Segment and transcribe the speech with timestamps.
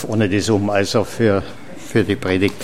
[0.00, 1.42] Kopf ohne das um, also für,
[1.76, 2.54] für die Predigt.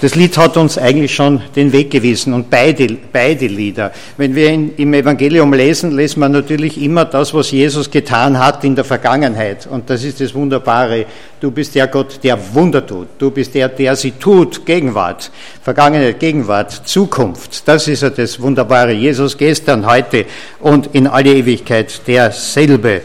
[0.00, 3.92] Das Lied hat uns eigentlich schon den Weg gewiesen und beide, beide Lieder.
[4.16, 8.64] Wenn wir in, im Evangelium lesen, lesen wir natürlich immer das, was Jesus getan hat
[8.64, 9.68] in der Vergangenheit.
[9.68, 11.06] Und das ist das Wunderbare.
[11.38, 13.06] Du bist der Gott, der Wunder tut.
[13.18, 14.66] Du bist der, der sie tut.
[14.66, 15.30] Gegenwart.
[15.62, 17.68] Vergangenheit, Gegenwart, Zukunft.
[17.68, 18.90] Das ist ja das Wunderbare.
[18.90, 20.26] Jesus gestern, heute
[20.58, 23.02] und in alle Ewigkeit derselbe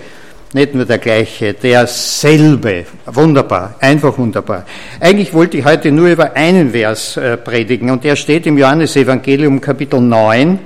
[0.53, 2.85] nicht nur der gleiche, derselbe.
[3.05, 4.65] Wunderbar, einfach wunderbar.
[4.99, 9.59] Eigentlich wollte ich heute nur über einen Vers äh, predigen und der steht im Johannesevangelium
[9.59, 10.59] Kapitel 9,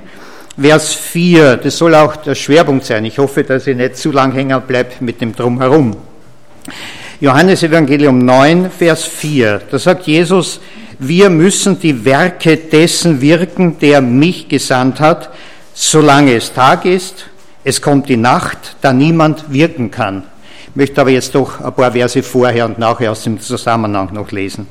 [0.60, 1.56] Vers 4.
[1.56, 3.04] Das soll auch der Schwerpunkt sein.
[3.04, 5.96] Ich hoffe, dass ich nicht zu lang hängen bleibe mit dem Drumherum.
[7.20, 9.62] Johannesevangelium 9, Vers 4.
[9.70, 10.60] Da sagt Jesus,
[10.98, 15.30] wir müssen die Werke dessen wirken, der mich gesandt hat,
[15.74, 17.26] solange es Tag ist
[17.64, 20.24] es kommt die Nacht, da niemand wirken kann.
[20.72, 24.30] Ich möchte aber jetzt doch ein paar Verse vorher und nachher aus dem Zusammenhang noch
[24.32, 24.66] lesen.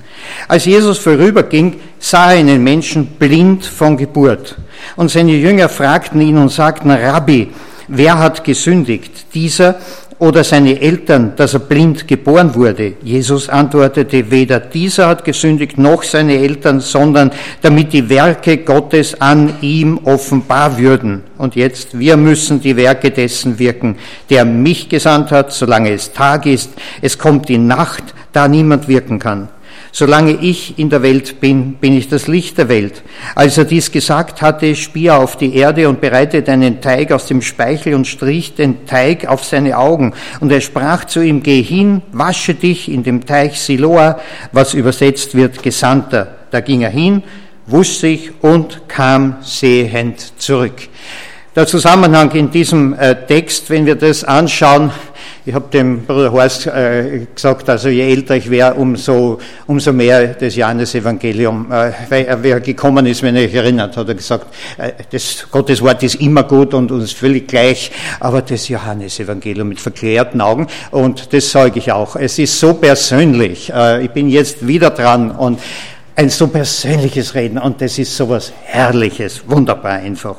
[0.48, 4.58] Als Jesus vorüberging, sah er einen Menschen blind von Geburt.
[4.96, 7.52] Und seine Jünger fragten ihn und sagten, Rabbi,
[7.88, 9.76] wer hat gesündigt, dieser
[10.22, 12.94] oder seine Eltern, dass er blind geboren wurde?
[13.02, 17.32] Jesus antwortete, weder dieser hat gesündigt noch seine Eltern, sondern
[17.64, 21.24] damit die Werke Gottes an ihm offenbar würden.
[21.40, 23.98] Und jetzt, wir müssen die Werke dessen wirken,
[24.30, 26.70] der mich gesandt hat, solange es Tag ist.
[27.02, 29.50] Es kommt die Nacht, da niemand wirken kann.
[29.94, 33.04] Solange ich in der Welt bin, bin ich das Licht der Welt.
[33.36, 37.26] Als er dies gesagt hatte, spie er auf die Erde und bereitete einen Teig aus
[37.26, 40.14] dem Speichel und strich den Teig auf seine Augen.
[40.40, 44.20] Und er sprach zu ihm, geh hin, wasche dich in dem Teich Siloa,
[44.54, 46.36] was übersetzt wird Gesandter.
[46.52, 47.24] Da ging er hin,
[47.68, 50.88] wusch sich und kam sehend zurück.
[51.54, 54.90] Der Zusammenhang in diesem äh, Text, wenn wir das anschauen,
[55.44, 60.28] ich habe dem Bruder Horst äh, gesagt, also je älter ich wäre, umso, umso mehr
[60.36, 64.54] das Johannesevangelium, äh, weil er, wer gekommen ist, wenn er sich erinnert, hat er gesagt,
[64.78, 69.82] äh, das Gottes Wort ist immer gut und uns völlig gleich, aber das Johannesevangelium mit
[69.82, 72.16] verklärten Augen und das sage ich auch.
[72.16, 73.74] Es ist so persönlich.
[73.74, 75.60] Äh, ich bin jetzt wieder dran und
[76.16, 80.36] ein so persönliches Reden und das ist so was Herrliches, wunderbar einfach.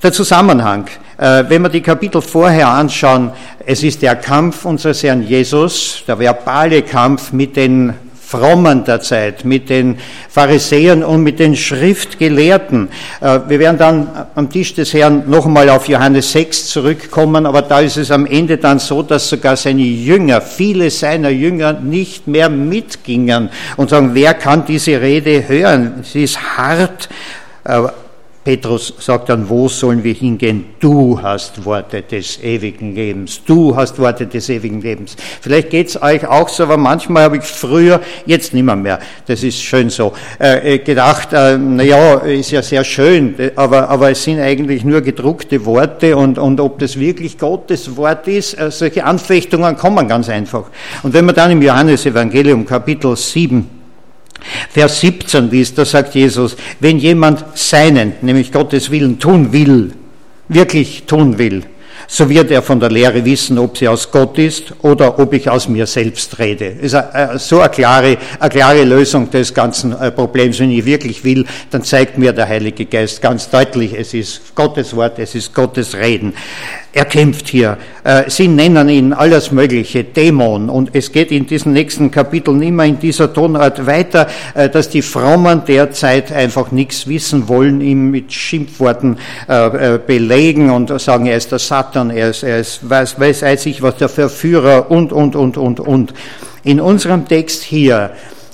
[0.00, 3.32] Der Zusammenhang, äh, wenn wir die Kapitel vorher anschauen,
[3.64, 7.94] es ist der Kampf unseres Herrn Jesus, der verbale Kampf mit den
[8.26, 12.88] Frommen der Zeit, mit den Pharisäern und mit den Schriftgelehrten.
[13.20, 17.62] Äh, wir werden dann am Tisch des Herrn noch einmal auf Johannes 6 zurückkommen, aber
[17.62, 22.26] da ist es am Ende dann so, dass sogar seine Jünger, viele seiner Jünger nicht
[22.26, 26.02] mehr mitgingen und sagen, wer kann diese Rede hören?
[26.02, 27.08] Sie ist hart
[27.62, 27.82] äh,
[28.46, 30.66] Petrus sagt dann, wo sollen wir hingehen?
[30.78, 33.40] Du hast Worte des ewigen Lebens.
[33.44, 35.16] Du hast Worte des ewigen Lebens.
[35.40, 39.60] Vielleicht geht's euch auch so, aber manchmal habe ich früher, jetzt nimmer mehr, das ist
[39.60, 44.22] schön so, äh, äh gedacht, äh, na ja, ist ja sehr schön, aber, aber es
[44.22, 49.04] sind eigentlich nur gedruckte Worte und, und ob das wirklich Gottes Wort ist, äh, solche
[49.04, 50.66] Anfechtungen kommen ganz einfach.
[51.02, 53.75] Und wenn man dann im Johannesevangelium Kapitel 7
[54.70, 59.92] Vers 17 liest, da sagt Jesus, wenn jemand seinen, nämlich Gottes Willen tun will,
[60.48, 61.62] wirklich tun will,
[62.08, 65.50] so wird er von der Lehre wissen, ob sie aus Gott ist oder ob ich
[65.50, 66.76] aus mir selbst rede.
[66.80, 66.92] Das
[67.34, 70.60] ist so eine klare, eine klare Lösung des ganzen äh, Problems.
[70.60, 74.94] Wenn ich wirklich will, dann zeigt mir der Heilige Geist ganz deutlich, es ist Gottes
[74.94, 76.34] Wort, es ist Gottes Reden.
[76.96, 77.76] Er kämpft hier.
[78.04, 80.70] Äh, sie nennen ihn alles Mögliche, Dämon.
[80.70, 85.02] Und es geht in diesen nächsten Kapiteln immer in dieser Tonart weiter, äh, dass die
[85.02, 91.52] Frommen derzeit einfach nichts wissen wollen, ihm mit Schimpfworten äh, belegen und sagen, er ist
[91.52, 95.36] der Satan, er ist, er ist weiß, weiß, weiß ich was, der Verführer und, und,
[95.36, 96.14] und, und, und.
[96.64, 98.12] In unserem Text hier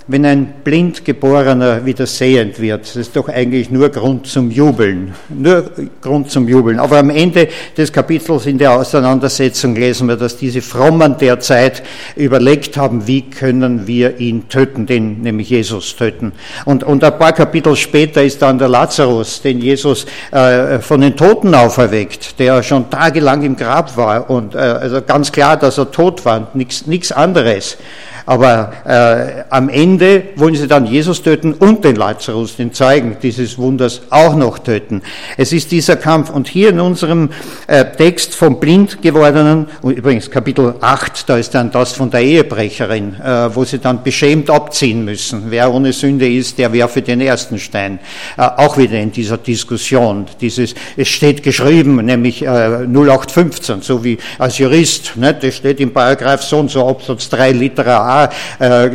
[0.08, 5.14] wenn ein Blindgeborener wieder sehend wird, das ist doch eigentlich nur Grund zum Jubeln.
[5.28, 5.70] Nur
[6.00, 6.80] Grund zum Jubeln.
[6.80, 11.82] Aber am Ende des Kapitels in der Auseinandersetzung lesen wir, dass diese Frommen derzeit
[12.16, 16.32] überlegt haben, wie können wir ihn töten, den nämlich Jesus töten.
[16.64, 21.16] Und, und ein paar Kapitel später ist dann der Lazarus, den Jesus äh, von den
[21.16, 25.90] Toten auferweckt, der schon tagelang im Grab war und äh, also ganz klar, dass er
[25.90, 27.76] tot war, nichts anderes.
[28.25, 33.59] Aber äh, am Ende wollen sie dann Jesus töten und den Lazarus, den Zeugen dieses
[33.59, 35.03] Wunders, auch noch töten.
[35.37, 36.31] Es ist dieser Kampf.
[36.31, 37.31] Und hier in unserem
[37.67, 42.23] äh, Text vom blind gewordenen, und übrigens Kapitel 8, da ist dann das von der
[42.23, 45.44] Ehebrecherin, äh, wo sie dann beschämt abziehen müssen.
[45.49, 47.99] Wer ohne Sünde ist, der werfe den ersten Stein.
[48.37, 50.27] Äh, auch wieder in dieser Diskussion.
[50.41, 55.93] Dieses, es steht geschrieben, nämlich äh, 0815, so wie als Jurist, ne, das steht im
[55.93, 58.31] Paragraph so und so, Absatz 3 Litera A,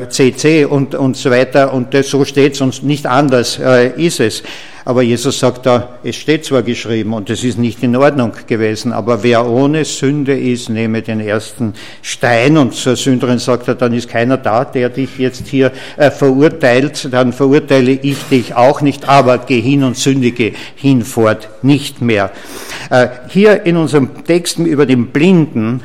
[0.10, 4.20] CC und, und so weiter und das, so steht es und nicht anders äh, ist
[4.20, 4.44] es.
[4.88, 8.94] Aber Jesus sagt da, es steht zwar geschrieben und es ist nicht in Ordnung gewesen,
[8.94, 12.56] aber wer ohne Sünde ist, nehme den ersten Stein.
[12.56, 17.10] Und zur Sünderin sagt er, dann ist keiner da, der dich jetzt hier äh, verurteilt,
[17.12, 22.32] dann verurteile ich dich auch nicht, aber geh hin und sündige hinfort nicht mehr.
[22.90, 25.82] Äh, hier in unserem Text über den Blinden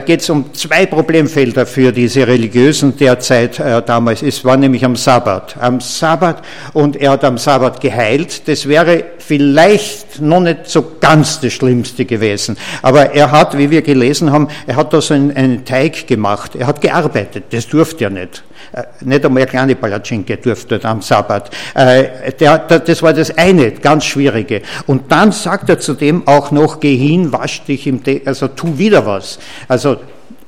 [0.00, 4.22] geht es um zwei Problemfelder für diese Religiösen derzeit äh, damals.
[4.22, 5.56] Es war nämlich am Sabbat.
[5.58, 6.42] Am Sabbat
[6.74, 8.46] und er hat am Sabbat geheilt.
[8.46, 12.58] Das wäre vielleicht noch nicht so ganz das Schlimmste gewesen.
[12.82, 16.56] Aber er hat, wie wir gelesen haben, er hat da so einen, einen Teig gemacht.
[16.56, 17.44] Er hat gearbeitet.
[17.50, 18.42] Das durfte er nicht.
[18.72, 21.50] Äh, nicht einmal kleine Palatschinke durfte am Sabbat.
[21.74, 24.62] Äh, das war das eine, ganz Schwierige.
[24.86, 28.78] Und dann sagt er zudem auch noch, geh hin, wasch dich im Tee, also tu
[28.78, 29.38] wieder was.
[29.66, 29.96] Also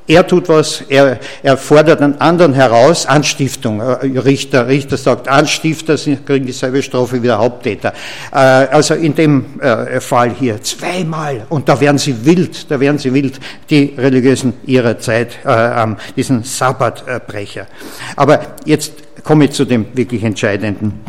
[0.06, 3.80] er tut was, er, er fordert einen anderen heraus, Anstiftung.
[3.80, 7.92] Äh, Richter, Richter sagt, Anstifter kriegen dieselbe Strafe wie der Haupttäter.
[8.32, 12.98] Äh, also in dem äh, Fall hier zweimal, und da werden sie wild, da werden
[12.98, 13.38] sie wild,
[13.70, 15.38] die Religiösen ihrer Zeit,
[16.16, 17.66] diesen Sabbatbrecher.
[18.16, 21.00] Aber jetzt komme ich zu dem wirklich Entscheidenden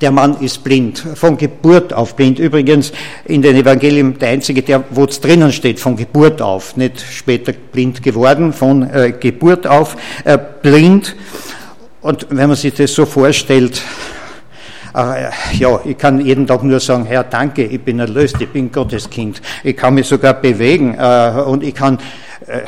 [0.00, 2.38] der Mann ist blind, von Geburt auf blind.
[2.38, 2.92] Übrigens
[3.24, 7.52] in den Evangelien der einzige, der, wo es drinnen steht, von Geburt auf, nicht später
[7.52, 11.14] blind geworden, von äh, Geburt auf äh, blind.
[12.00, 13.82] Und wenn man sich das so vorstellt,
[14.94, 18.70] äh, ja, ich kann jeden Tag nur sagen, Herr, danke, ich bin erlöst, ich bin
[18.70, 19.40] Gottes Kind.
[19.62, 21.98] Ich kann mich sogar bewegen äh, und ich kann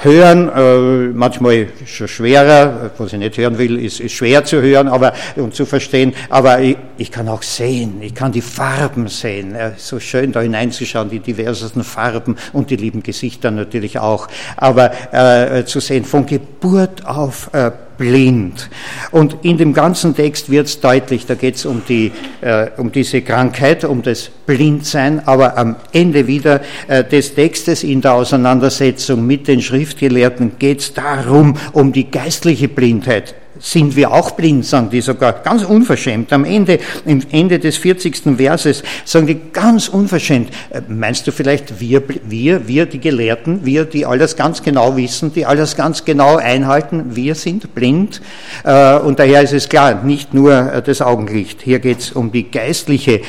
[0.03, 4.89] hören, äh, manchmal schon schwerer, was ich nicht hören will, ist, ist schwer zu hören
[4.89, 9.55] aber, und zu verstehen, aber ich, ich kann auch sehen, ich kann die Farben sehen,
[9.55, 14.93] äh, so schön da hineinzuschauen, die diversesten Farben und die lieben Gesichter natürlich auch, aber
[15.13, 18.71] äh, zu sehen, von Geburt auf äh, blind.
[19.11, 22.93] Und in dem ganzen Text wird es deutlich, da geht es um, die, äh, um
[22.93, 29.27] diese Krankheit, um das Blindsein, aber am Ende wieder äh, des Textes in der Auseinandersetzung
[29.27, 33.35] mit den Schriftgelehrten geht es darum, um die geistliche Blindheit
[33.65, 36.33] sind wir auch blind, sagen die sogar ganz unverschämt.
[36.33, 38.37] Am Ende, im Ende des 40.
[38.37, 43.87] Verses sagen die ganz unverschämt, äh, meinst du vielleicht wir, wir, wir, die Gelehrten, wir,
[43.87, 48.21] die alles ganz genau wissen, die alles ganz genau einhalten, wir sind blind.
[48.65, 51.63] Äh, und daher ist es klar, nicht nur äh, das Augenlicht.
[51.63, 53.23] Hier geht es um die geistliche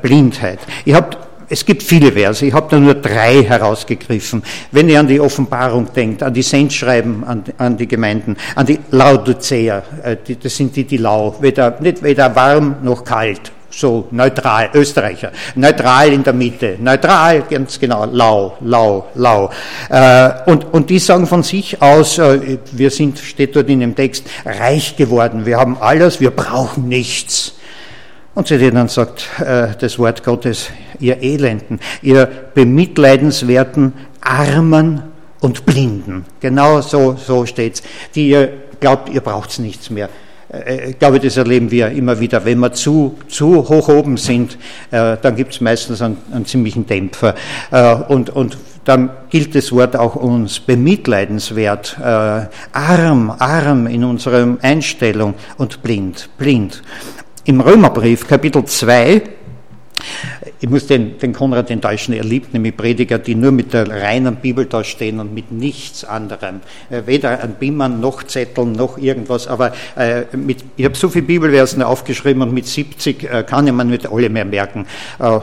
[0.00, 0.58] Blindheit.
[0.84, 1.18] Ihr habt
[1.52, 4.42] es gibt viele Verse, ich habe da nur drei herausgegriffen.
[4.70, 8.78] Wenn ihr an die Offenbarung denkt, an die Sendschreiben an, an die Gemeinden, an die
[8.90, 14.70] Laodicea, äh, das sind die, die lau, weder, nicht weder warm noch kalt, so neutral,
[14.72, 19.50] Österreicher, neutral in der Mitte, neutral, ganz genau, lau, lau, lau.
[19.90, 23.94] Äh, und, und die sagen von sich aus, äh, wir sind, steht dort in dem
[23.94, 27.56] Text, reich geworden, wir haben alles, wir brauchen nichts.
[28.34, 30.70] Und zu denen sagt äh, das Wort Gottes,
[31.02, 35.02] ihr Elenden, ihr bemitleidenswerten Armen
[35.40, 36.24] und Blinden.
[36.40, 37.82] Genau so, so steht's.
[38.14, 40.08] Die ihr glaubt, ihr braucht's nichts mehr.
[40.52, 42.44] Äh, ich glaube, das erleben wir immer wieder.
[42.44, 44.58] Wenn wir zu, zu hoch oben sind,
[44.90, 47.34] äh, dann gibt's meistens einen, einen ziemlichen Dämpfer.
[47.70, 52.04] Äh, und, und dann gilt das Wort auch uns bemitleidenswert, äh,
[52.72, 56.82] arm, arm in unserer Einstellung und blind, blind.
[57.44, 59.22] Im Römerbrief, Kapitel 2,
[60.60, 63.88] ich muss den, den Konrad den Deutschen, er liebt nämlich Prediger, die nur mit der
[63.88, 66.60] reinen Bibel da stehen und mit nichts anderem.
[66.90, 71.26] Äh, weder ein Bimmern noch Zetteln noch irgendwas, aber äh, mit, ich habe so viele
[71.26, 74.86] Bibelversen aufgeschrieben und mit 70 äh, kann ich mir nicht alle mehr merken.
[75.18, 75.38] Äh,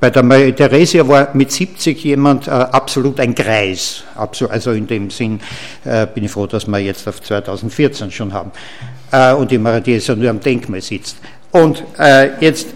[0.00, 4.04] bei der Maria Theresia war mit 70 jemand äh, absolut ein Greis.
[4.14, 5.40] Absolut, also in dem Sinn
[5.84, 8.50] äh, bin ich froh, dass wir jetzt auf 2014 schon haben.
[9.38, 11.16] und die Maria Theresia nur am Denkmal sitzt.
[11.50, 11.82] Und
[12.40, 12.66] jetzt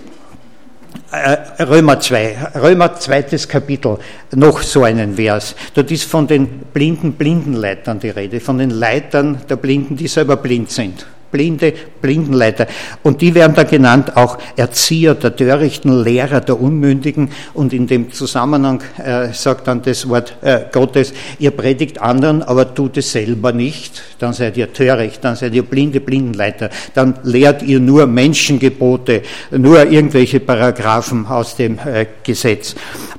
[1.13, 3.99] Römer 2, Römer zweites Kapitel,
[4.35, 5.55] noch so einen Vers.
[5.75, 10.37] Dort ist von den blinden Blindenleitern die Rede, von den Leitern der Blinden, die selber
[10.37, 11.05] blind sind.
[11.33, 12.67] Blinde Blindenleiter.
[13.03, 17.31] Und die werden da genannt auch Erzieher der Törichten, Lehrer der Unmündigen.
[17.55, 22.75] Und in dem Zusammenhang äh, sagt dann das Wort äh, Gottes, ihr predigt anderen, aber
[22.75, 24.03] tut es selber nicht.
[24.19, 26.71] Dann seid ihr töricht, dann seid ihr blinde Blindenleiter.
[26.95, 32.75] Dann lehrt ihr nur Menschengebote, nur irgendwelche Paragraphen aus dem äh, Gesetz.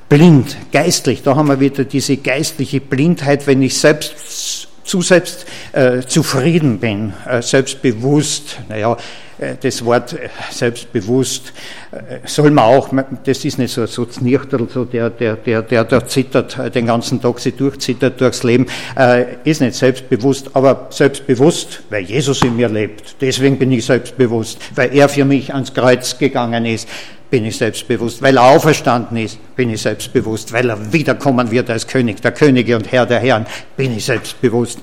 [0.08, 6.02] Blind, geistlich, da haben wir wieder diese geistliche Blindheit, wenn ich selbst zu selbst äh,
[6.02, 8.96] zufrieden bin, äh, selbstbewusst, naja,
[9.38, 11.52] äh, das Wort äh, selbstbewusst
[11.90, 12.90] äh, soll man auch,
[13.24, 16.86] das ist nicht so, so Znirchtel, so der, der, der, der da zittert, äh, den
[16.86, 22.56] ganzen Tag sie durchzittert durchs Leben, äh, ist nicht selbstbewusst, aber selbstbewusst, weil Jesus in
[22.56, 23.16] mir lebt.
[23.20, 26.88] Deswegen bin ich selbstbewusst, weil er für mich ans Kreuz gegangen ist
[27.34, 28.22] bin ich selbstbewusst.
[28.22, 30.52] Weil er auferstanden ist, bin ich selbstbewusst.
[30.52, 33.44] Weil er wiederkommen wird als König der Könige und Herr der Herren,
[33.76, 34.78] bin ich selbstbewusst.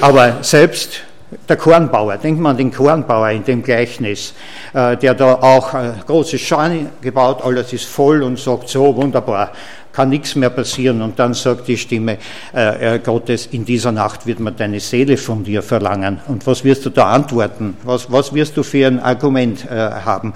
[0.00, 1.00] Aber selbst
[1.48, 4.34] der Kornbauer, denkt man an den Kornbauer in dem Gleichnis,
[4.72, 5.74] äh, der da auch
[6.06, 9.50] große Scheune gebaut, alles ist voll und sagt so wunderbar,
[9.92, 11.02] kann nichts mehr passieren.
[11.02, 12.18] Und dann sagt die Stimme
[12.52, 16.20] äh, Gottes, in dieser Nacht wird man deine Seele von dir verlangen.
[16.28, 17.76] Und was wirst du da antworten?
[17.82, 20.34] Was, was wirst du für ein Argument äh, haben?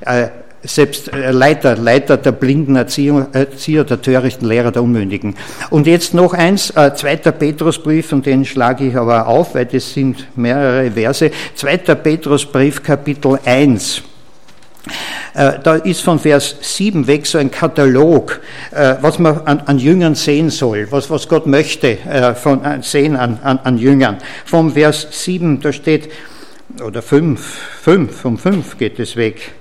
[0.00, 0.26] Äh,
[0.64, 5.36] selbst äh, Leiter, Leiter der blinden Erzieher, Erzieher, der törichten Lehrer, der Unmündigen.
[5.70, 9.92] Und jetzt noch eins, äh, zweiter Petrusbrief, und den schlage ich aber auf, weil das
[9.92, 11.30] sind mehrere Verse.
[11.54, 14.02] Zweiter Petrusbrief, Kapitel 1.
[15.34, 18.40] Äh, da ist von Vers 7 weg so ein Katalog,
[18.70, 23.16] äh, was man an, an Jüngern sehen soll, was, was Gott möchte äh, von, sehen
[23.16, 24.18] an, an, an Jüngern.
[24.44, 26.10] Vom Vers 7, da steht,
[26.82, 27.40] oder 5,
[27.82, 29.52] 5, vom 5 geht es weg.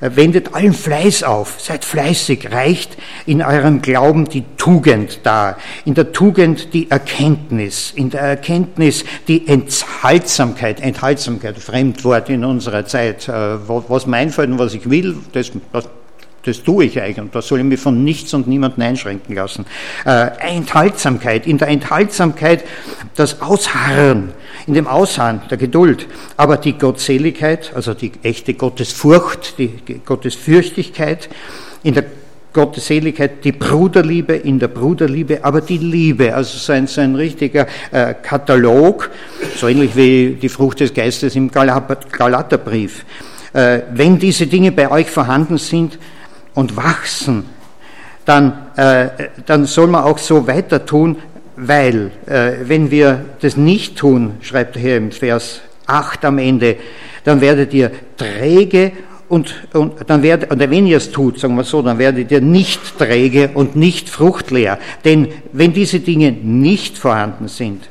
[0.00, 6.12] Wendet allen Fleiß auf, seid fleißig, reicht in eurem Glauben die Tugend dar, in der
[6.12, 14.06] Tugend die Erkenntnis, in der Erkenntnis die Enthaltsamkeit, Enthaltsamkeit, Fremdwort in unserer Zeit, äh, was
[14.06, 15.88] mir einfällt und was ich will, das, das
[16.44, 17.30] das tue ich eigentlich.
[17.32, 19.64] Da soll ich mich von nichts und niemanden einschränken lassen.
[20.04, 22.64] Äh, Enthaltsamkeit, in der Enthaltsamkeit
[23.14, 24.32] das Ausharren,
[24.66, 26.06] in dem Ausharren der Geduld,
[26.36, 29.70] aber die Gottseligkeit, also die echte Gottesfurcht, die
[30.04, 31.28] Gottesfürchtigkeit,
[31.82, 32.04] in der
[32.52, 37.66] Gottseligkeit, die Bruderliebe in der Bruderliebe, aber die Liebe, also so ein, so ein richtiger
[37.90, 39.10] äh, Katalog,
[39.56, 43.04] so ähnlich wie die Frucht des Geistes im Galaterbrief.
[43.52, 45.98] Äh, wenn diese Dinge bei euch vorhanden sind,
[46.54, 47.44] und wachsen,
[48.24, 49.08] dann, äh,
[49.46, 51.16] dann soll man auch so weiter tun,
[51.56, 56.76] weil äh, wenn wir das nicht tun, schreibt er hier im Vers 8 am Ende,
[57.24, 58.92] dann werdet ihr träge
[59.28, 62.40] und, und dann werdet, oder wenn ihr es tut, sagen wir so, dann werdet ihr
[62.40, 64.78] nicht träge und nicht fruchtleer.
[65.04, 67.88] Denn wenn diese Dinge nicht vorhanden sind,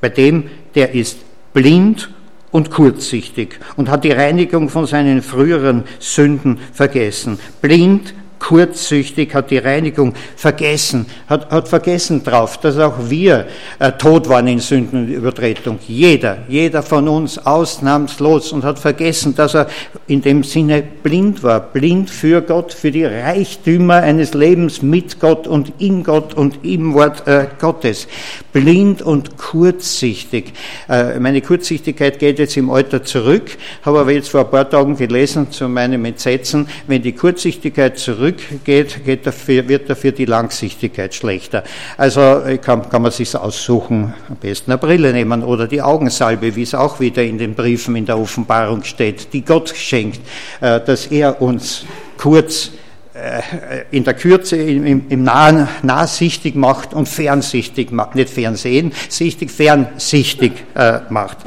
[0.00, 0.44] bei dem,
[0.74, 1.18] der ist
[1.52, 2.10] blind
[2.50, 7.38] und kurzsichtig und hat die Reinigung von seinen früheren Sünden vergessen.
[7.60, 13.46] Blind, kurzsüchtig, hat die Reinigung vergessen, hat, hat vergessen drauf, dass auch wir
[13.78, 15.78] äh, tot waren in Sündenübertretung.
[15.86, 19.68] Jeder, jeder von uns ausnahmslos und hat vergessen, dass er
[20.06, 25.46] in dem Sinne blind war, blind für Gott, für die Reichtümer eines Lebens mit Gott
[25.46, 28.08] und in Gott und im Wort äh, Gottes.
[28.52, 30.52] Blind und kurzsichtig.
[30.88, 34.96] Äh, meine Kurzsichtigkeit geht jetzt im Alter zurück, habe aber jetzt vor ein paar Tagen
[34.96, 41.14] gelesen zu meinem Entsetzen, wenn die Kurzsichtigkeit zurück zurückgeht, geht dafür, wird dafür die Langsichtigkeit
[41.14, 41.64] schlechter.
[41.96, 46.62] Also kann, kann man sich aussuchen, am besten eine Brille nehmen oder die Augensalbe, wie
[46.62, 50.20] es auch wieder in den Briefen in der Offenbarung steht, die Gott schenkt,
[50.60, 51.84] äh, dass er uns
[52.16, 52.70] kurz
[53.14, 59.50] äh, in der Kürze, im, im Nahen, nahsichtig macht und fernsichtig macht, nicht fernsehen, sichtig,
[59.50, 61.38] fernsichtig äh, macht.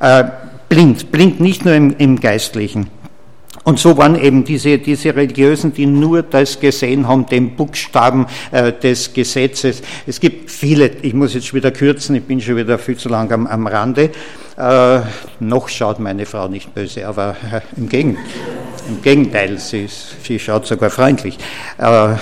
[0.00, 0.24] Äh,
[0.68, 2.88] blind, blind nicht nur im, im Geistlichen.
[3.68, 8.72] Und so waren eben diese, diese Religiösen, die nur das gesehen haben, den Buchstaben äh,
[8.72, 9.82] des Gesetzes.
[10.06, 13.30] Es gibt viele, ich muss jetzt wieder kürzen, ich bin schon wieder viel zu lang
[13.30, 14.10] am, am Rande.
[14.56, 15.00] Äh,
[15.40, 18.24] noch schaut meine Frau nicht böse, aber äh, im, Gegenteil,
[18.88, 21.36] im Gegenteil, sie, ist, sie schaut sogar freundlich,
[21.76, 22.14] äh,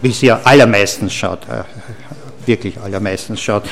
[0.00, 1.62] wie sie allermeistens schaut, äh,
[2.44, 3.62] wirklich allermeistens schaut.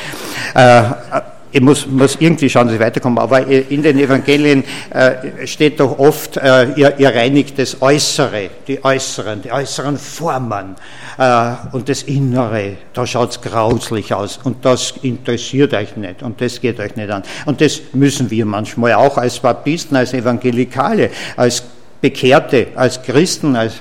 [1.53, 5.99] Ich muss, muss irgendwie schauen, dass ich weiterkomme, aber in den Evangelien äh, steht doch
[5.99, 10.77] oft, äh, ihr, ihr, reinigt das Äußere, die Äußeren, die äußeren Formen
[11.19, 14.39] äh, und das Innere, da schaut es grauslich aus.
[14.45, 16.23] Und das interessiert euch nicht.
[16.23, 17.23] Und das geht euch nicht an.
[17.47, 21.65] Und das müssen wir manchmal auch als Baptisten, als Evangelikale, als
[22.01, 23.75] Bekehrte, als Christen, als,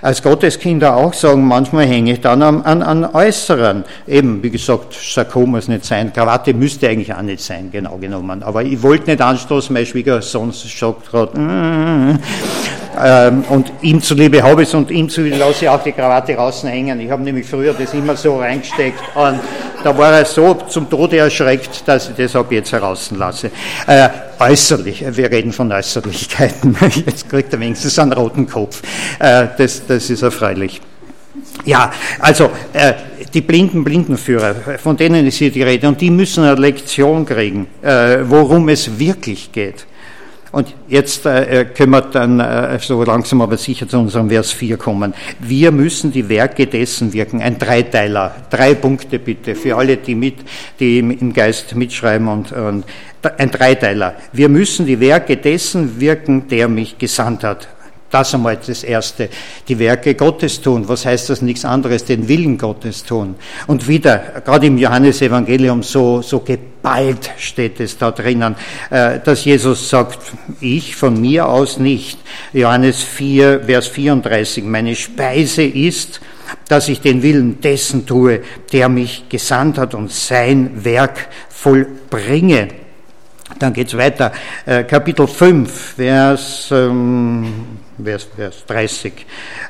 [0.00, 3.84] als Gotteskinder auch sagen, manchmal hänge ich dann an, an, an Äußeren.
[4.06, 8.42] Eben, wie gesagt, Sakko muss nicht sein, Krawatte müsste eigentlich auch nicht sein, genau genommen.
[8.42, 12.18] Aber ich wollte nicht anstoßen, mein Schwiegersohn sagt gerade, mm,
[12.98, 16.34] ähm, und ihm zuliebe habe ich es und ihm zuliebe lasse ich auch die Krawatte
[16.34, 16.98] raushängen.
[17.00, 19.38] Ich habe nämlich früher das immer so reingesteckt und
[19.86, 23.52] da war er so zum Tode erschreckt, dass ich das ab jetzt herauslasse.
[23.86, 24.08] Äh,
[24.40, 26.76] äußerlich, wir reden von Äußerlichkeiten.
[27.06, 28.82] Jetzt kriegt er wenigstens einen roten Kopf.
[29.20, 30.80] Äh, das, das ist erfreulich.
[31.64, 32.94] Ja, also äh,
[33.32, 37.68] die blinden Blindenführer, von denen ist hier die Rede, und die müssen eine Lektion kriegen,
[37.80, 39.86] äh, worum es wirklich geht.
[40.56, 44.78] Und jetzt äh, können wir dann äh, so langsam aber sicher zu unserem Vers 4
[44.78, 45.12] kommen.
[45.38, 47.42] Wir müssen die Werke dessen wirken.
[47.42, 48.34] Ein Dreiteiler.
[48.48, 50.36] Drei Punkte bitte für alle, die mit,
[50.80, 52.86] die im Geist mitschreiben und, und
[53.36, 54.14] ein Dreiteiler.
[54.32, 57.68] Wir müssen die Werke dessen wirken, der mich gesandt hat.
[58.10, 59.28] Das einmal das Erste.
[59.66, 60.88] Die Werke Gottes tun.
[60.88, 61.42] Was heißt das?
[61.42, 63.34] Nichts anderes, den Willen Gottes tun.
[63.66, 68.54] Und wieder, gerade im Johannesevangelium so, so geballt steht es da drinnen,
[68.90, 70.18] äh, dass Jesus sagt,
[70.60, 72.18] ich von mir aus nicht.
[72.52, 76.20] Johannes 4, Vers 34, meine Speise ist,
[76.68, 78.40] dass ich den Willen dessen tue,
[78.72, 82.68] der mich gesandt hat und sein Werk vollbringe.
[83.58, 84.32] Dann geht's weiter.
[84.64, 89.12] Äh, Kapitel 5, Vers, ähm, Vers, Vers 30.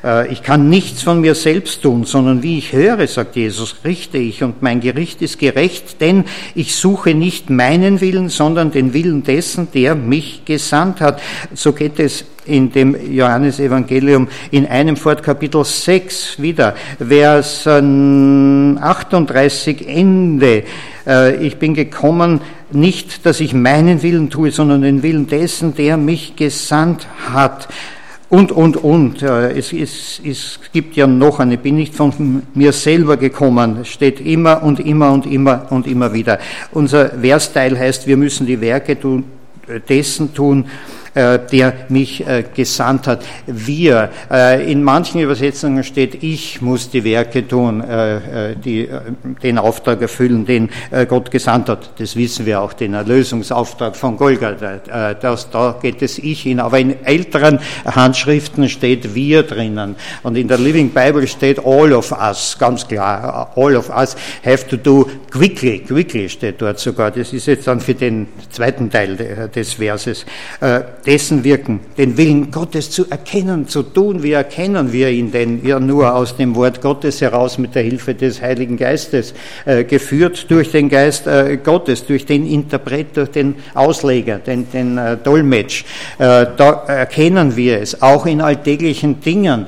[0.03, 4.17] Äh, ich kann nichts von mir selbst tun, sondern wie ich höre, sagt Jesus, richte
[4.17, 9.23] ich und mein Gericht ist gerecht, denn ich suche nicht meinen Willen, sondern den Willen
[9.23, 11.21] dessen, der mich gesandt hat.
[11.53, 20.63] So geht es in dem Johannesevangelium in einem fort Kapitel 6 wieder, Vers 38 Ende.
[21.05, 22.41] Äh, ich bin gekommen,
[22.71, 27.67] nicht, dass ich meinen Willen tue, sondern den Willen dessen, der mich gesandt hat.
[28.29, 29.21] Und, und, und.
[29.21, 34.63] Es, es, es gibt ja noch eine, bin nicht von mir selber gekommen, steht immer
[34.63, 36.39] und immer und immer und immer wieder.
[36.71, 39.23] Unser Versteil heißt, wir müssen die Werke tun,
[39.87, 40.65] dessen tun,
[41.17, 43.25] der mich äh, gesandt hat.
[43.45, 47.83] Wir, äh, in manchen Übersetzungen steht, ich muss die Werke tun,
[48.63, 48.89] die
[49.41, 50.69] den Auftrag erfüllen, den
[51.07, 51.91] Gott gesandt hat.
[51.99, 55.13] Das wissen wir auch, den Erlösungsauftrag von Golgatha.
[55.13, 56.59] Das, da geht es ich hin.
[56.59, 59.95] Aber in älteren Handschriften steht wir drinnen.
[60.23, 63.51] Und in der Living Bible steht all of us, ganz klar.
[63.55, 65.79] All of us have to do quickly.
[65.79, 67.11] Quickly steht dort sogar.
[67.11, 70.25] Das ist jetzt dann für den zweiten Teil des Verses
[71.07, 74.21] dessen wirken, den Willen Gottes zu erkennen, zu tun.
[74.23, 75.65] Wie erkennen wir ihn denn?
[75.65, 79.33] Ja, nur aus dem Wort Gottes heraus mit der Hilfe des Heiligen Geistes,
[79.65, 84.97] äh, geführt durch den Geist äh, Gottes, durch den Interpret, durch den Ausleger, den, den
[84.97, 85.85] äh, Dolmetsch.
[86.19, 89.65] Äh, da erkennen wir es, auch in alltäglichen Dingen.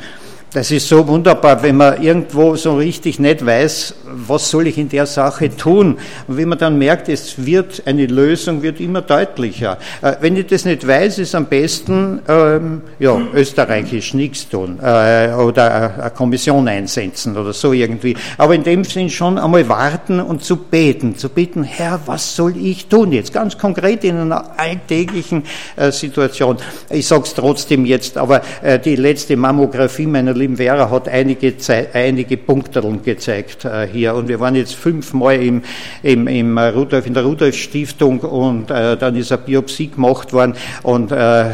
[0.52, 4.90] Das ist so wunderbar, wenn man irgendwo so richtig nicht weiß, was soll ich in
[4.90, 6.00] der Sache tun.
[6.28, 9.78] Und wenn man dann merkt, es wird, eine Lösung wird immer deutlicher.
[10.02, 15.34] Äh, wenn ich das nicht weiß, ist am besten, ähm, ja, österreichisch nichts tun, äh,
[15.34, 18.18] oder eine Kommission einsetzen oder so irgendwie.
[18.40, 22.58] Aber in dem Sinn schon einmal warten und zu beten, zu beten, Herr, was soll
[22.58, 23.34] ich tun jetzt?
[23.34, 25.44] Ganz konkret in einer alltäglichen
[25.76, 26.58] äh, Situation.
[26.90, 31.54] Ich sag's trotzdem jetzt, aber äh, die letzte Mammographie meiner lieben Vera hat einige,
[31.94, 34.16] einige Punkteln gezeigt äh, hier.
[34.16, 35.62] Und wir waren jetzt fünfmal im,
[36.02, 41.12] im, im Rudolf, in der Rudolf-Stiftung und äh, dann ist eine Biopsie gemacht worden und
[41.12, 41.46] äh,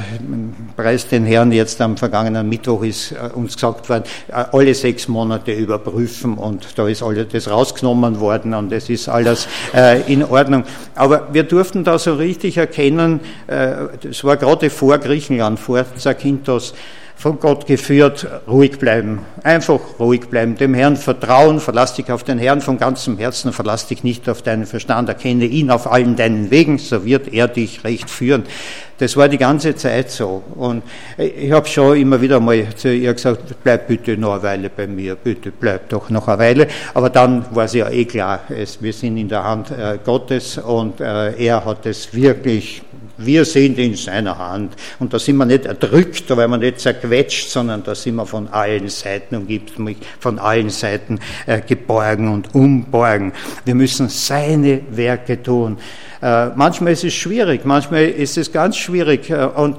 [0.75, 5.07] preis den Herrn jetzt am vergangenen Mittwoch ist äh, uns gesagt worden, äh, alle sechs
[5.07, 10.23] Monate überprüfen und da ist alles das rausgenommen worden und es ist alles äh, in
[10.23, 10.63] Ordnung.
[10.95, 16.73] Aber wir durften da so richtig erkennen, das war gerade vor Griechenland, vor Zakynthos,
[17.15, 19.19] von Gott geführt, ruhig bleiben.
[19.43, 20.55] Einfach ruhig bleiben.
[20.55, 24.41] Dem Herrn vertrauen, verlass dich auf den Herrn von ganzem Herzen, verlass dich nicht auf
[24.41, 28.43] deinen Verstand, erkenne ihn auf allen deinen Wegen, so wird er dich recht führen.
[28.97, 30.43] Das war die ganze Zeit so.
[30.55, 30.83] Und
[31.17, 34.87] ich habe schon immer wieder mal zu ihr gesagt, bleib bitte noch eine Weile bei
[34.87, 36.67] mir, bitte bleib doch noch eine Weile.
[36.93, 40.57] Aber dann war sie ja eh klar, es, wir sind in der Hand äh, Gottes
[40.57, 42.83] und äh, er hat es wirklich
[43.17, 44.75] wir sind in seiner Hand.
[44.99, 48.25] Und da sind wir nicht erdrückt, da werden wir nicht zerquetscht, sondern da sind wir
[48.25, 53.33] von allen Seiten umgibt, mich von allen Seiten äh, geborgen und umborgen.
[53.63, 55.77] Wir müssen seine Werke tun.
[56.21, 59.29] Äh, manchmal ist es schwierig, manchmal ist es ganz schwierig.
[59.29, 59.77] Äh, und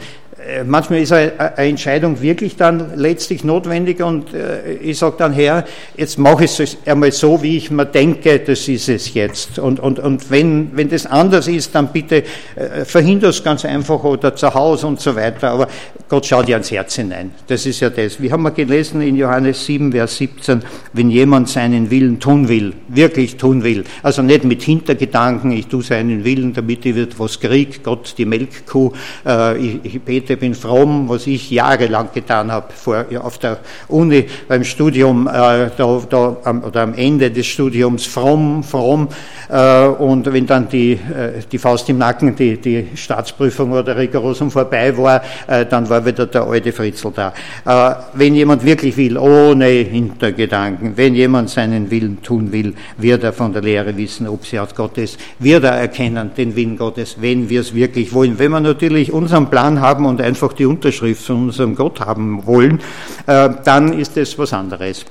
[0.64, 5.64] manchmal ist eine Entscheidung wirklich dann letztlich notwendig und äh, ich sage dann, Herr,
[5.96, 9.58] jetzt mache ich es einmal so, wie ich mir denke, das ist es jetzt.
[9.58, 12.22] Und, und, und wenn, wenn das anders ist, dann bitte
[12.54, 15.50] äh, verhindere es ganz einfach oder zu Hause und so weiter.
[15.50, 15.68] Aber
[16.08, 17.32] Gott schaut ja ans Herz hinein.
[17.48, 18.20] Das ist ja das.
[18.20, 22.72] Wie haben wir gelesen in Johannes 7, Vers 17, wenn jemand seinen Willen tun will,
[22.88, 27.40] wirklich tun will, also nicht mit Hintergedanken, ich tue seinen Willen, damit ich wird was
[27.40, 28.92] krieg, Gott die Melkkuh,
[29.26, 34.26] äh, ich, ich bete, bin fromm, was ich jahrelang getan habe vor, auf der Uni
[34.48, 39.08] beim Studium, äh, da, da, am, oder am Ende des Studiums fromm, fromm
[39.48, 44.50] äh, und wenn dann die, äh, die Faust im Nacken, die, die Staatsprüfung oder Rigorosum
[44.50, 47.32] vorbei war, äh, dann war wieder der alte Fritzl da.
[47.64, 53.32] Äh, wenn jemand wirklich will, ohne Hintergedanken, wenn jemand seinen Willen tun will, wird er
[53.32, 57.16] von der Lehre wissen, ob sie aus Gott ist, wird er erkennen den Willen Gottes,
[57.20, 58.38] wenn wir es wirklich wollen.
[58.38, 62.80] Wenn wir natürlich unseren Plan haben und einfach die Unterschrift von unserem Gott haben wollen,
[63.26, 65.06] äh, dann ist es was anderes.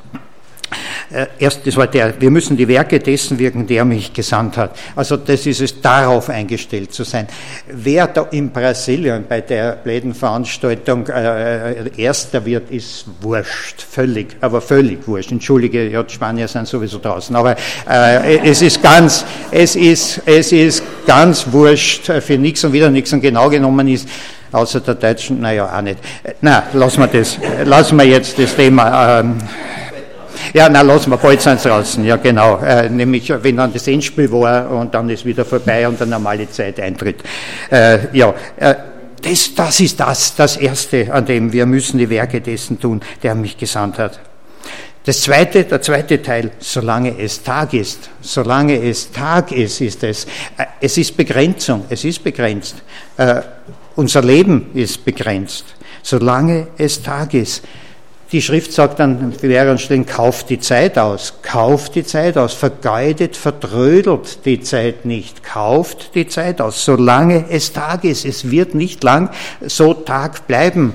[1.11, 4.75] Äh, erst, war der, wir müssen die Werke dessen wirken, der mich gesandt hat.
[4.95, 7.27] Also das ist es, darauf eingestellt zu sein.
[7.67, 14.61] Wer da in Brasilien bei der bläden Veranstaltung äh, Erster wird, ist wurscht, völlig, aber
[14.61, 15.31] völlig wurscht.
[15.31, 17.55] Entschuldige, ja, die Spanier sind sowieso draußen, aber
[17.87, 23.13] äh, es ist ganz, es ist, es ist ganz wurscht für nichts und wieder nichts
[23.13, 24.09] und genau genommen ist,
[24.55, 25.99] außer der Deutschen, naja, auch nicht.
[26.41, 29.19] Na, lassen wir das, lassen wir jetzt das Thema.
[29.19, 29.37] Ähm,
[30.53, 32.57] ja, na, lassen wir bald sind draußen, ja genau.
[32.57, 36.49] Äh, nämlich, wenn dann das Endspiel war und dann ist wieder vorbei und eine normale
[36.49, 37.17] Zeit eintritt.
[37.69, 38.75] Äh, ja, äh,
[39.21, 43.35] das, das ist das, das Erste, an dem wir müssen die Werke dessen tun, der
[43.35, 44.19] mich gesandt hat.
[45.05, 50.25] Das zweite, der zweite Teil, solange es Tag ist, solange es Tag ist, ist es,
[50.57, 52.77] äh, es ist Begrenzung, es ist begrenzt.
[53.95, 55.65] Unser Leben ist begrenzt,
[56.03, 57.63] solange es Tag ist.
[58.31, 62.53] Die Schrift sagt dann an mehreren Stellen, kauft die Zeit aus, kauft die Zeit aus,
[62.53, 68.25] vergeudet, vertrödelt die Zeit nicht, kauft die Zeit aus, solange es Tag ist.
[68.25, 69.29] Es wird nicht lang
[69.61, 70.93] so Tag bleiben.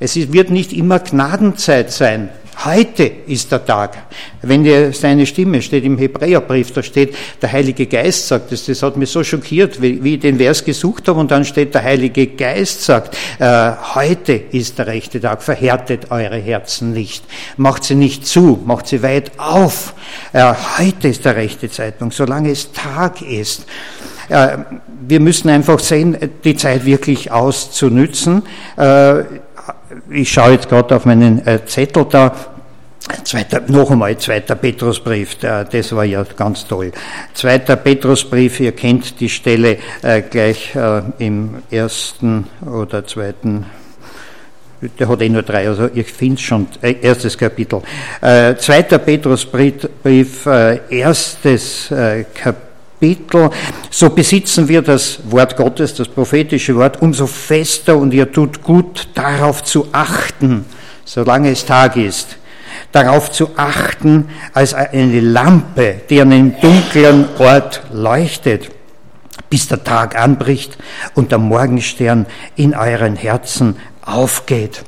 [0.00, 2.28] Es wird nicht immer Gnadenzeit sein.
[2.64, 3.96] Heute ist der Tag.
[4.42, 8.82] Wenn dir seine Stimme steht im Hebräerbrief, da steht, der Heilige Geist sagt das, das
[8.82, 12.26] hat mich so schockiert, wie, ich den Vers gesucht habe, und dann steht, der Heilige
[12.26, 17.22] Geist sagt, äh, heute ist der rechte Tag, verhärtet eure Herzen nicht,
[17.56, 19.94] macht sie nicht zu, macht sie weit auf.
[20.32, 23.66] Äh, heute ist der rechte Zeitpunkt, solange es Tag ist.
[24.28, 24.58] Äh,
[25.06, 28.42] wir müssen einfach sehen, die Zeit wirklich auszunützen.
[29.90, 32.34] Äh, ich schaue jetzt gerade auf meinen äh, Zettel da.
[33.24, 36.92] Zweiter, noch einmal, zweiter Petrusbrief, das war ja ganz toll.
[37.32, 43.64] Zweiter Petrusbrief, ihr kennt die Stelle äh, gleich äh, im ersten oder zweiten,
[44.98, 47.80] der hat eh nur drei, also ich finde es schon, äh, erstes Kapitel.
[48.20, 52.67] Äh, zweiter Petrusbrief, äh, erstes äh, Kapitel.
[52.98, 53.50] Kapitel,
[53.90, 59.06] so besitzen wir das Wort Gottes, das prophetische Wort, umso fester und ihr tut gut
[59.14, 60.64] darauf zu achten,
[61.04, 62.38] solange es Tag ist,
[62.90, 68.68] darauf zu achten als eine Lampe, die an einem dunklen Ort leuchtet,
[69.48, 70.76] bis der Tag anbricht
[71.14, 74.82] und der Morgenstern in euren Herzen aufgeht.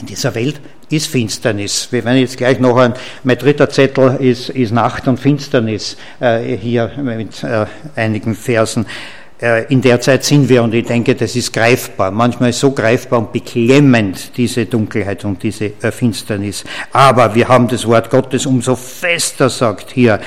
[0.00, 1.88] In dieser Welt ist Finsternis.
[1.90, 6.56] Wir werden jetzt gleich noch ein, mein dritter Zettel ist, ist Nacht und Finsternis äh,
[6.56, 8.86] hier mit äh, einigen Versen.
[9.40, 12.10] Äh, in der Zeit sind wir und ich denke, das ist greifbar.
[12.10, 16.64] Manchmal ist so greifbar und beklemmend diese Dunkelheit und diese äh, Finsternis.
[16.92, 20.20] Aber wir haben das Wort Gottes umso fester, sagt hier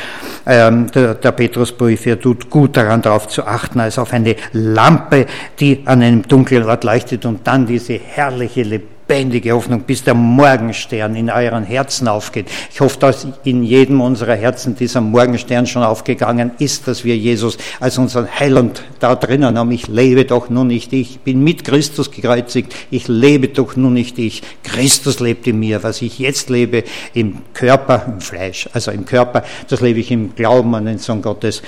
[0.45, 5.27] ähm, der, der Petrusbrief, er tut gut daran, darauf zu achten, als auf eine Lampe,
[5.59, 10.13] die an einem dunklen Ort leuchtet und dann diese herrliche, lebendige lebendige Hoffnung, bis der
[10.13, 12.47] Morgenstern in euren Herzen aufgeht.
[12.71, 17.57] Ich hoffe, dass in jedem unserer Herzen dieser Morgenstern schon aufgegangen ist, dass wir Jesus
[17.79, 19.71] als unseren Heiland da drinnen haben.
[19.71, 24.17] Ich lebe doch nun nicht ich, bin mit Christus gekreuzigt, ich lebe doch nun nicht
[24.19, 24.41] ich.
[24.63, 29.43] Christus lebt in mir, was ich jetzt lebe im Körper, im Fleisch, also im Körper,
[29.67, 31.61] das lebe ich im Glauben an den Sohn Gottes,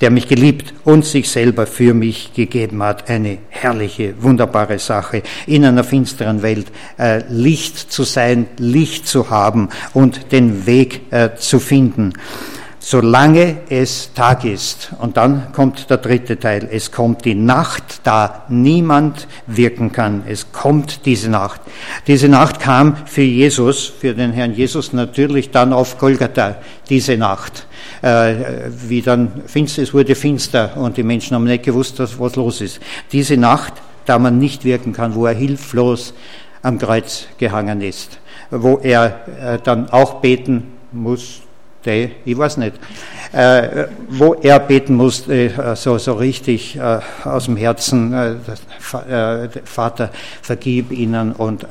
[0.00, 3.08] der mich geliebt und sich selber für mich gegeben hat.
[3.08, 6.66] Eine herrliche, wunderbare Sache in einer finsteren Welt
[7.28, 12.12] Licht zu sein, Licht zu haben und den Weg äh, zu finden.
[12.84, 14.90] Solange es Tag ist.
[14.98, 16.68] Und dann kommt der dritte Teil.
[16.68, 20.24] Es kommt die Nacht, da niemand wirken kann.
[20.26, 21.60] Es kommt diese Nacht.
[22.08, 26.56] Diese Nacht kam für Jesus, für den Herrn Jesus natürlich dann auf Golgatha,
[26.88, 27.66] diese Nacht.
[28.02, 28.34] Äh,
[28.88, 32.80] wie dann finster, es wurde finster und die Menschen haben nicht gewusst, was los ist.
[33.12, 33.74] Diese Nacht
[34.06, 36.14] da man nicht wirken kann, wo er hilflos
[36.62, 38.18] am Kreuz gehangen ist,
[38.50, 41.42] wo er äh, dann auch beten musste,
[41.84, 42.76] ich weiß nicht,
[43.32, 46.78] äh, wo er beten musste, äh, so, so richtig
[47.24, 48.40] aus dem Herzen,
[49.64, 50.10] Vater,
[50.42, 51.66] vergib ihnen und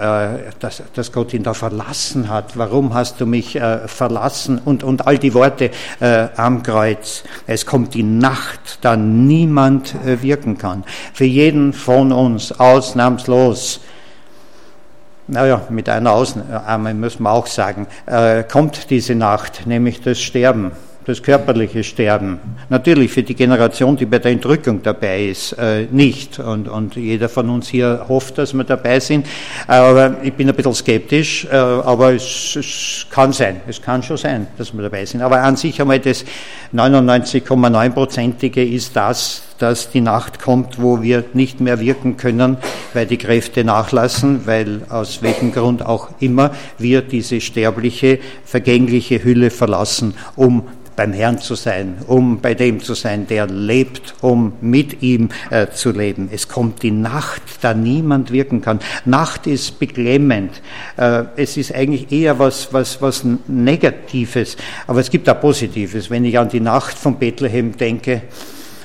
[0.59, 2.57] dass, dass Gott ihn da verlassen hat.
[2.57, 4.59] Warum hast du mich verlassen?
[4.65, 5.71] Und, und all die Worte
[6.35, 7.23] am Kreuz.
[7.47, 10.83] Es kommt die Nacht, da niemand wirken kann.
[11.13, 13.79] Für jeden von uns ausnahmslos
[15.31, 20.71] naja, mit einer Ausnahme müssen wir auch sagen, äh, kommt diese Nacht, nämlich das Sterben
[21.05, 22.39] das körperliche Sterben.
[22.69, 26.39] Natürlich für die Generation, die bei der Entrückung dabei ist, äh, nicht.
[26.39, 29.25] Und, und jeder von uns hier hofft, dass wir dabei sind.
[29.67, 34.17] Aber ich bin ein bisschen skeptisch, äh, aber es, es kann sein, es kann schon
[34.17, 35.21] sein, dass wir dabei sind.
[35.21, 36.23] Aber an sich einmal das
[36.73, 42.57] 99,9-prozentige ist das, dass die Nacht kommt, wo wir nicht mehr wirken können,
[42.93, 49.51] weil die Kräfte nachlassen, weil aus welchem Grund auch immer wir diese sterbliche, vergängliche Hülle
[49.51, 50.63] verlassen, um
[50.95, 55.67] beim Herrn zu sein, um bei dem zu sein, der lebt, um mit ihm äh,
[55.69, 56.29] zu leben.
[56.31, 58.79] Es kommt die Nacht, da niemand wirken kann.
[59.05, 60.61] Nacht ist beklemmend.
[60.97, 66.09] Äh, es ist eigentlich eher was, was, was Negatives, aber es gibt auch Positives.
[66.09, 68.23] Wenn ich an die Nacht von Bethlehem denke,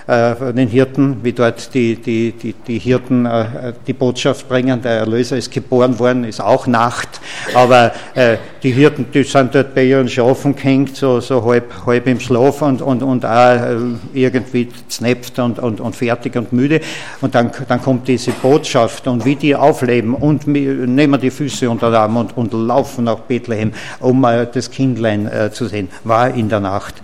[0.07, 4.93] äh, den Hirten, wie dort die, die, die, die Hirten äh, die Botschaft bringen, der
[4.93, 7.21] Erlöser ist geboren worden, ist auch Nacht,
[7.55, 12.07] aber äh, die Hirten, die sind dort bei ihren Schafen gehängt, so, so halb, halb
[12.07, 13.77] im Schlaf und, und, und auch äh,
[14.15, 16.81] irgendwie znepft und, und, und fertig und müde.
[17.21, 21.91] Und dann, dann kommt diese Botschaft und wie die aufleben und nehmen die Füße unter
[21.91, 26.49] den Arm und, und laufen nach Bethlehem, um äh, das Kindlein zu sehen, war in
[26.49, 26.95] der Nacht.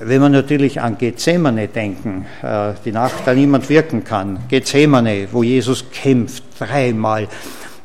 [0.00, 5.44] Wenn wir natürlich an Gethsemane denken, äh, die Nacht, da niemand wirken kann, Gethsemane, wo
[5.44, 7.28] Jesus kämpft, dreimal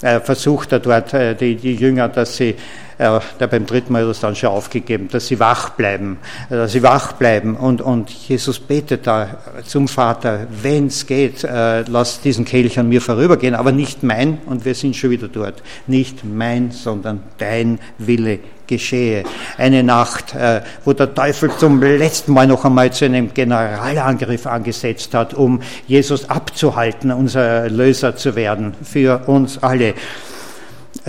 [0.02, 2.56] äh, versucht er dort äh, die, die Jünger, dass sie
[3.02, 6.17] der beim dritten Mal hat es dann schon aufgegeben, dass sie wach bleiben,
[6.50, 7.56] dass sie wach bleiben.
[7.56, 13.00] Und, und Jesus betet da zum Vater, wenn es geht, lass diesen Kelch an mir
[13.00, 18.39] vorübergehen, aber nicht mein, und wir sind schon wieder dort, nicht mein, sondern dein Wille
[18.69, 19.23] geschehe.
[19.58, 25.13] Eine Nacht, äh, wo der Teufel zum letzten Mal noch einmal zu einem Generalangriff angesetzt
[25.13, 29.95] hat, um Jesus abzuhalten, unser Löser zu werden für uns alle.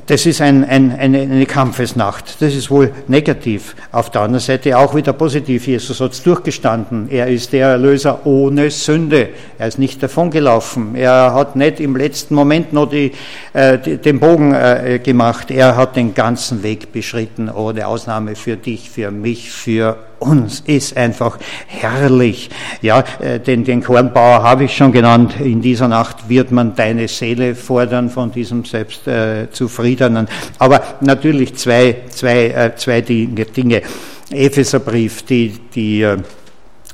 [0.07, 2.41] Das ist ein, ein, eine, eine, Kampfesnacht.
[2.41, 3.77] Das ist wohl negativ.
[3.93, 5.67] Auf der anderen Seite auch wieder positiv.
[5.67, 7.09] Jesus hat es durchgestanden.
[7.11, 9.31] Er ist der Erlöser ohne Sünde.
[9.59, 10.95] Er ist nicht davongelaufen.
[10.95, 13.13] Er hat nicht im letzten Moment noch die,
[13.53, 15.51] äh, die, den Bogen äh, gemacht.
[15.51, 20.97] Er hat den ganzen Weg beschritten, ohne Ausnahme für dich, für mich, für uns ist
[20.97, 22.51] einfach herrlich.
[22.83, 25.35] Ja, äh, den, den Kornbauer habe ich schon genannt.
[25.41, 30.27] In dieser Nacht wird man deine Seele fordern von diesem Selbstzufriedenen.
[30.27, 33.83] Äh, Aber natürlich zwei, zwei, äh, zwei Dinge.
[34.31, 36.19] Epheserbrief, die, die äh,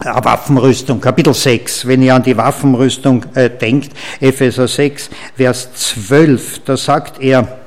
[0.00, 6.76] Waffenrüstung, Kapitel 6, wenn ihr an die Waffenrüstung äh, denkt, Epheser 6, Vers 12, da
[6.76, 7.58] sagt er,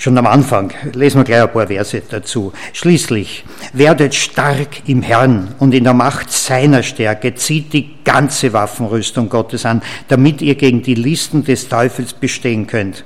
[0.00, 0.72] schon am Anfang.
[0.94, 2.52] Lesen wir gleich ein paar Verse dazu.
[2.72, 9.28] Schließlich, werdet stark im Herrn und in der Macht seiner Stärke, zieht die ganze Waffenrüstung
[9.28, 13.04] Gottes an, damit ihr gegen die Listen des Teufels bestehen könnt.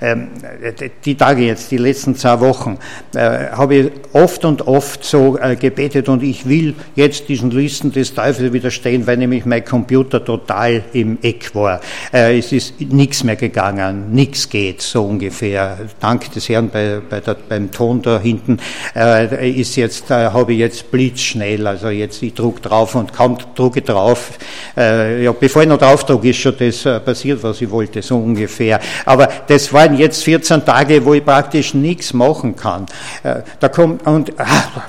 [0.00, 0.28] Ähm,
[1.04, 2.78] die Tage jetzt, die letzten zwei Wochen,
[3.14, 7.92] äh, habe ich oft und oft so äh, gebetet und ich will jetzt diesen Listen
[7.92, 11.80] des Teufels widerstehen, weil nämlich mein Computer total im Eck war.
[12.12, 15.78] Äh, es ist nichts mehr gegangen, nichts geht, so ungefähr.
[16.00, 18.58] Dank des Herrn bei, bei der, beim Ton da hinten
[19.40, 24.38] ist jetzt, habe ich jetzt blitzschnell, also jetzt ich druck drauf und kaum drucke drauf,
[24.76, 28.80] ja, bevor ich noch drauf drucke, ist schon das passiert, was ich wollte, so ungefähr.
[29.04, 32.86] Aber das waren jetzt 14 Tage, wo ich praktisch nichts machen kann.
[33.22, 34.82] Äh, da kommt, und, ach,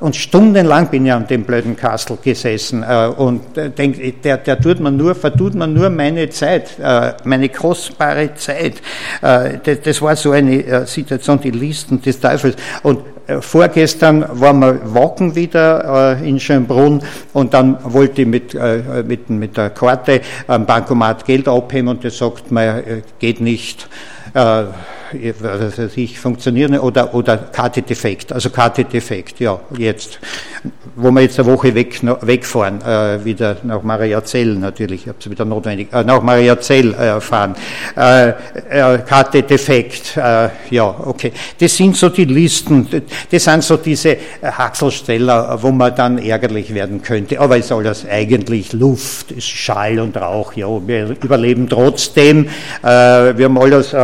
[0.00, 4.60] und stundenlang bin ich an dem blöden Kastel gesessen äh, und äh, denk, der, der
[4.60, 6.78] tut man nur, vertut man nur meine Zeit,
[7.24, 8.74] meine kostbare Zeit.
[9.20, 12.56] Das, das war so eine Situation, die Listen des Teufels.
[12.82, 13.00] Und
[13.40, 18.56] vorgestern waren wir walken wieder in Schönbrunn und dann wollte ich mit,
[19.06, 23.88] mit, mit der Karte am Bankomat Geld abheben und der sagt mir, geht nicht
[24.34, 24.64] äh,
[25.40, 30.18] was weiß ich, funktionieren oder, oder Karte defekt, also Karte defekt, ja, jetzt.
[30.96, 35.30] wo wir jetzt eine Woche weg, wegfahren, äh, wieder nach Mariazell natürlich, ich habe es
[35.30, 37.54] wieder notwendig, äh, nach Mariazell äh, fahren,
[37.96, 41.32] äh, äh, Karte defekt, äh, ja, okay.
[41.58, 42.86] Das sind so die Listen,
[43.30, 48.72] das sind so diese Haxelsteller, wo man dann ärgerlich werden könnte, aber ist alles eigentlich
[48.72, 52.48] Luft, ist Schall und Rauch, ja, wir überleben trotzdem,
[52.82, 53.94] wir haben alles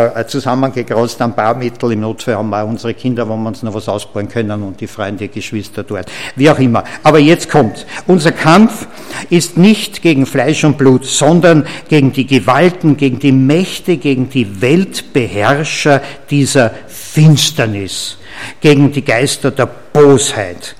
[0.97, 3.89] zusammengekratzt an Barmittel, im Notfall haben wir auch unsere Kinder, wo wir uns noch was
[3.89, 6.85] ausbauen können und die freien Geschwister dort, wie auch immer.
[7.03, 7.87] Aber jetzt kommt.
[8.07, 8.87] Unser Kampf
[9.31, 14.61] ist nicht gegen Fleisch und Blut, sondern gegen die Gewalten, gegen die Mächte, gegen die
[14.61, 18.19] Weltbeherrscher dieser Finsternis,
[18.61, 20.77] gegen die Geister der Bosheit.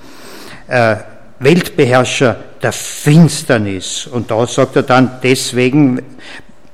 [0.67, 0.97] Äh,
[1.39, 4.07] Weltbeherrscher der Finsternis.
[4.07, 6.01] Und da sagt er dann, deswegen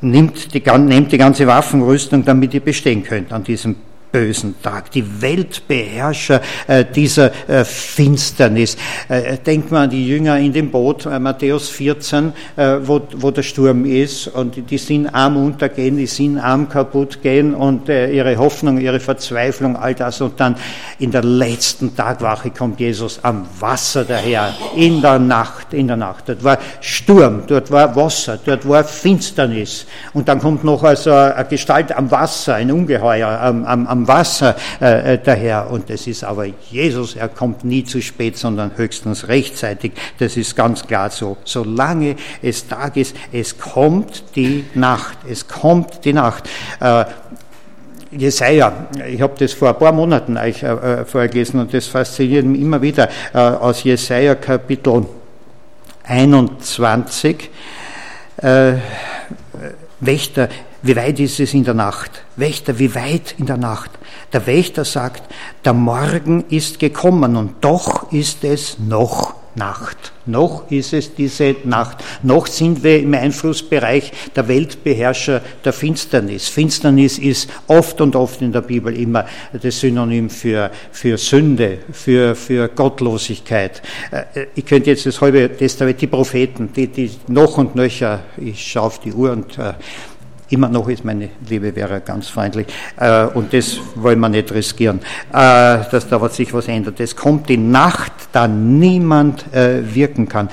[0.04, 3.76] nimmt die, nehmt die ganze Waffenrüstung, damit ihr bestehen könnt an diesem
[4.14, 8.78] bösen Tag, die Weltbeherrscher äh, dieser äh, Finsternis.
[9.10, 13.42] Äh, denkt man an die Jünger in dem Boot, Matthäus 14, äh, wo, wo der
[13.42, 14.28] Sturm ist.
[14.28, 17.56] Und die sind arm untergehen, die sind arm kaputt gehen.
[17.56, 20.22] Und ihre Hoffnung, ihre Verzweiflung, all das.
[20.22, 20.56] Und dann
[21.00, 26.30] in der letzten Tagwache kommt Jesus am Wasser daher, in der Nacht, in der Nacht.
[26.30, 29.88] Dort war Sturm, dort war Wasser, dort war Finsternis.
[30.14, 34.56] Und dann kommt noch also eine Gestalt am Wasser, ein Ungeheuer am, am, am Wasser
[34.82, 35.70] äh, äh, daher.
[35.70, 39.94] Und es ist aber Jesus, er kommt nie zu spät, sondern höchstens rechtzeitig.
[40.20, 41.38] Das ist ganz klar so.
[41.46, 45.18] Solange es Tag ist, es kommt die Nacht.
[45.30, 46.50] Es kommt die Nacht.
[46.80, 47.06] Äh,
[48.16, 52.46] Jesaja, ich habe das vor ein paar Monaten euch äh, äh, vorgelesen und das fasziniert
[52.46, 55.06] mich immer wieder äh, aus Jesaja Kapitel
[56.04, 57.50] 21.
[58.38, 58.74] Äh,
[60.00, 60.50] Wächter,
[60.84, 62.12] wie weit ist es in der Nacht?
[62.36, 63.92] Wächter, wie weit in der Nacht?
[64.34, 65.24] Der Wächter sagt,
[65.64, 70.12] der Morgen ist gekommen und doch ist es noch Nacht.
[70.26, 72.04] Noch ist es diese Nacht.
[72.24, 76.48] Noch sind wir im Einflussbereich der Weltbeherrscher der Finsternis.
[76.48, 82.36] Finsternis ist oft und oft in der Bibel immer das Synonym für, für Sünde, für,
[82.36, 83.82] für Gottlosigkeit.
[84.12, 88.66] Äh, ich könnte jetzt das halbe Testament, die Propheten, die, die noch und nöcher, ich
[88.66, 89.74] schaue auf die Uhr und äh,
[90.50, 95.00] Immer noch ist meine liebe Vera ganz freundlich äh, und das wollen wir nicht riskieren,
[95.32, 97.00] äh, dass da sich was ändert.
[97.00, 100.50] Es kommt die Nacht, da niemand äh, wirken kann.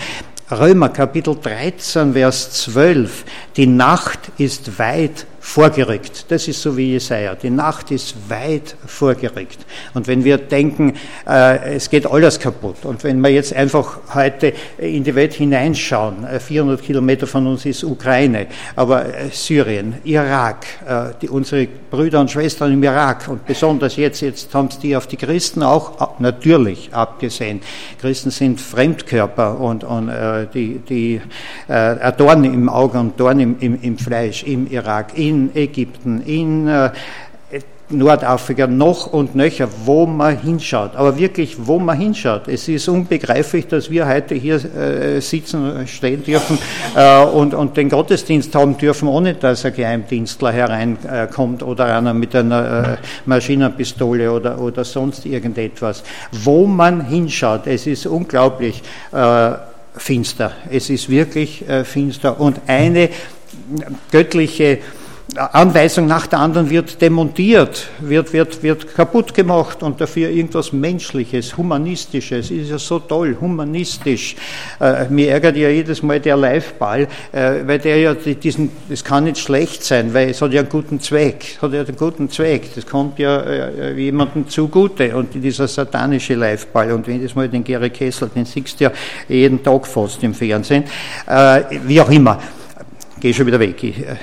[0.51, 3.25] Römer Kapitel 13, Vers 12.
[3.57, 6.27] Die Nacht ist weit vorgerückt.
[6.29, 7.35] Das ist so wie Jesaja.
[7.35, 9.59] Die Nacht ist weit vorgerückt.
[9.95, 10.95] Und wenn wir denken,
[11.27, 16.25] äh, es geht alles kaputt, und wenn wir jetzt einfach heute in die Welt hineinschauen,
[16.25, 22.21] äh, 400 Kilometer von uns ist Ukraine, aber äh, Syrien, Irak, äh, die, unsere Brüder
[22.21, 26.19] und Schwestern im Irak, und besonders jetzt, jetzt haben es die auf die Christen auch
[26.21, 27.61] natürlich abgesehen.
[27.99, 31.21] Christen sind Fremdkörper und, und äh, die, die
[31.67, 36.69] äh, Dorn im Auge und Dorn im, im, im Fleisch im Irak, in Ägypten, in
[36.69, 36.91] äh,
[37.91, 40.95] Nordafrika noch und nöcher, wo man hinschaut.
[40.95, 42.47] Aber wirklich, wo man hinschaut.
[42.47, 46.59] Es ist unbegreiflich, dass wir heute hier äh, sitzen, stehen dürfen
[46.95, 52.35] äh, und, und den Gottesdienst haben dürfen, ohne dass ein Geheimdienstler hereinkommt oder einer mit
[52.35, 56.05] einer Maschinenpistole oder, oder sonst irgendetwas.
[56.31, 58.83] Wo man hinschaut, es ist unglaublich
[59.97, 60.53] finster.
[60.71, 62.41] Es ist wirklich finster.
[62.41, 63.11] Und eine
[64.11, 64.79] göttliche
[65.37, 71.57] Anweisung nach der anderen wird demontiert, wird, wird, wird kaputt gemacht und dafür irgendwas Menschliches,
[71.57, 74.35] Humanistisches, ist ja so toll, humanistisch.
[74.81, 79.25] Äh, mir ärgert ja jedes Mal der Live-Ball, äh, weil der ja diesen, das kann
[79.25, 82.75] nicht schlecht sein, weil es hat ja einen guten Zweck, hat ja einen guten Zweck,
[82.75, 86.93] das kommt ja äh, jemandem zugute und dieser satanische Live-Ball.
[86.93, 88.93] Und jedes Mal den Gary Kessel, den siehst du ja
[89.29, 90.85] jeden Tag fast im Fernsehen,
[91.27, 92.39] äh, wie auch immer
[93.21, 93.83] gehe schon wieder weg.
[93.85, 94.17] Ich, äh,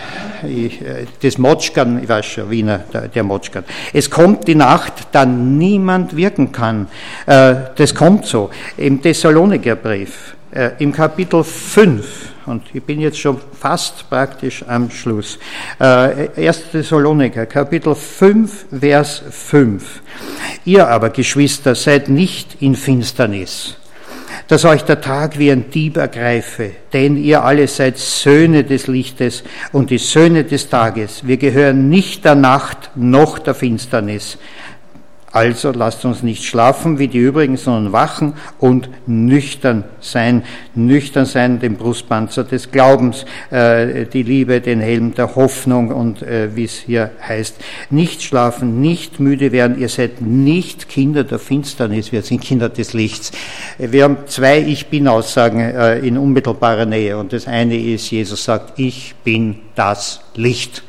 [0.47, 3.63] ich, äh, das Motschkan, ich weiß schon, Wiener, der, der Motschkan.
[3.93, 6.87] Es kommt die Nacht, da niemand wirken kann.
[7.25, 8.49] Äh, das kommt so.
[8.77, 10.33] Im Thessalonikerbrief,
[10.79, 12.05] im Kapitel 5,
[12.45, 15.37] und ich bin jetzt schon fast praktisch am Schluss.
[15.77, 16.71] 1.
[16.71, 20.01] Thessaloniker, Kapitel 5, Vers 5.
[20.65, 23.75] Ihr aber, Geschwister, seid nicht in Finsternis
[24.47, 29.43] dass euch der Tag wie ein Dieb ergreife, denn ihr alle seid Söhne des Lichtes
[29.71, 31.27] und die Söhne des Tages.
[31.27, 34.37] Wir gehören nicht der Nacht noch der Finsternis.
[35.31, 40.43] Also lasst uns nicht schlafen wie die übrigen, sondern wachen und nüchtern sein.
[40.73, 46.55] Nüchtern sein, den Brustpanzer des Glaubens, äh, die Liebe, den Helm der Hoffnung und äh,
[46.55, 47.57] wie es hier heißt.
[47.89, 49.77] Nicht schlafen, nicht müde werden.
[49.77, 53.31] Ihr seid nicht Kinder der Finsternis, wir sind Kinder des Lichts.
[53.77, 57.17] Wir haben zwei Ich Bin-Aussagen äh, in unmittelbarer Nähe.
[57.17, 60.83] Und das eine ist, Jesus sagt, ich bin das Licht.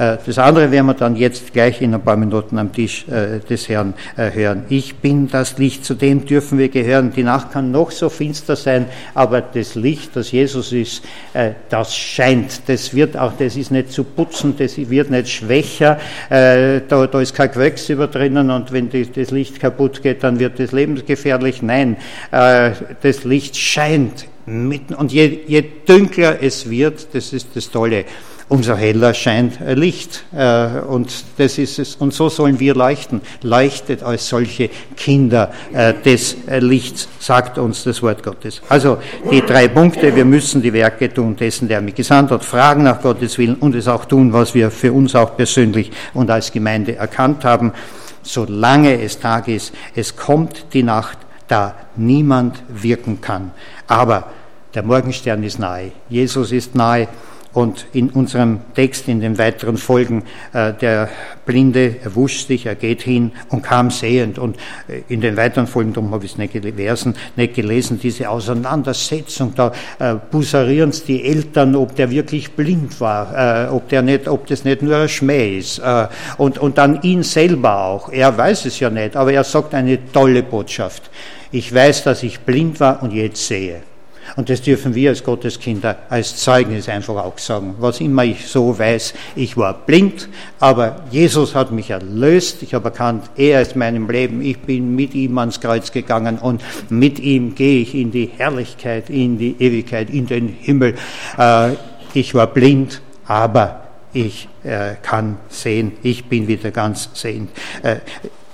[0.00, 3.38] Äh, das andere werden wir dann jetzt gleich in ein paar Minuten am Tisch äh,
[3.40, 4.64] des Herrn äh, hören.
[4.70, 7.12] Ich bin das Licht, zu dem dürfen wir gehören.
[7.14, 11.04] Die Nacht kann noch so finster sein, aber das Licht, das Jesus ist,
[11.68, 12.68] das scheint.
[12.68, 15.98] Das wird auch, das ist nicht zu putzen, das wird nicht schwächer.
[16.28, 20.72] Da, da ist kein Quecksilber drinnen und wenn das Licht kaputt geht, dann wird das
[20.72, 21.62] lebensgefährlich.
[21.62, 21.96] Nein,
[22.30, 24.94] das Licht scheint mitten.
[24.94, 28.04] Und je, je dunkler es wird, das ist das Tolle,
[28.50, 30.24] umso heller scheint Licht.
[30.36, 31.94] Äh, und das ist es.
[31.94, 33.22] Und so sollen wir leuchten.
[33.42, 38.60] Leuchtet als solche Kinder äh, des Lichts, sagt uns das Wort Gottes.
[38.68, 38.98] Also
[39.30, 40.14] die drei Punkte.
[40.14, 43.74] Wir müssen die Werke tun dessen, der mich gesandt hat, fragen nach Gottes Willen und
[43.74, 47.72] es auch tun, was wir für uns auch persönlich und als Gemeinde erkannt haben.
[48.22, 53.52] Solange es Tag ist, es kommt die Nacht, da niemand wirken kann.
[53.86, 54.26] Aber
[54.74, 55.92] der Morgenstern ist nahe.
[56.08, 57.08] Jesus ist nahe.
[57.52, 60.22] Und in unserem Text, in den weiteren Folgen,
[60.52, 61.08] äh, der
[61.46, 64.38] Blinde, er wusch sich, er geht hin und kam sehend.
[64.38, 68.30] Und äh, in den weiteren Folgen, darum habe ich es nicht gelesen, nicht gelesen diese
[68.30, 74.02] Auseinandersetzung, da äh, busarieren es die Eltern, ob der wirklich blind war, äh, ob, der
[74.02, 75.80] nicht, ob das nicht nur ein Schmäh ist.
[75.80, 76.06] Äh,
[76.38, 78.12] und, und dann ihn selber auch.
[78.12, 81.10] Er weiß es ja nicht, aber er sagt eine tolle Botschaft.
[81.50, 83.82] Ich weiß, dass ich blind war und jetzt sehe.
[84.36, 87.74] Und das dürfen wir als Gotteskinder als Zeugnis einfach auch sagen.
[87.78, 90.28] Was immer ich so weiß, ich war blind,
[90.58, 92.62] aber Jesus hat mich erlöst.
[92.62, 94.42] Ich habe erkannt, er ist meinem Leben.
[94.42, 99.10] Ich bin mit ihm ans Kreuz gegangen und mit ihm gehe ich in die Herrlichkeit,
[99.10, 100.94] in die Ewigkeit, in den Himmel.
[101.38, 101.72] Äh,
[102.14, 105.92] ich war blind, aber ich äh, kann sehen.
[106.02, 107.50] Ich bin wieder ganz sehend.
[107.82, 107.96] Äh,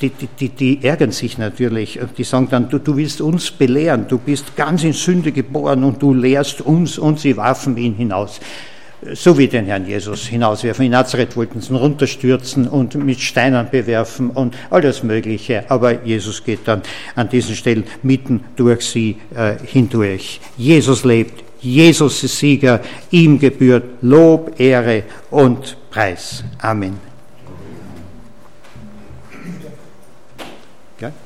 [0.00, 1.98] die, die, die, ärgern sich natürlich.
[2.16, 6.02] Die sagen dann, du, du willst uns belehren, du bist ganz in Sünde geboren und
[6.02, 8.40] du lehrst uns und sie warfen ihn hinaus.
[9.12, 10.86] So wie den Herrn Jesus hinauswerfen.
[10.86, 15.70] In Nazareth wollten sie ihn runterstürzen und mit Steinen bewerfen und alles Mögliche.
[15.70, 16.82] Aber Jesus geht dann
[17.14, 20.40] an diesen Stellen mitten durch sie äh, hindurch.
[20.56, 22.80] Jesus lebt, Jesus ist Sieger,
[23.10, 26.44] ihm gebührt Lob, Ehre und Preis.
[26.58, 27.15] Amen.
[30.96, 31.16] Okay.